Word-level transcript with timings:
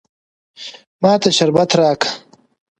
ما 1.01 1.13
ته 1.21 1.29
شربت 1.37 1.71
راکه. 1.79 2.09